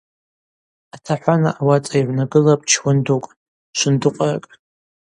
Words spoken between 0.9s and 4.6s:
Атахӏвана ауацӏа йыгӏвнагылапӏ чуан дукӏ, швындыкъваракӏ.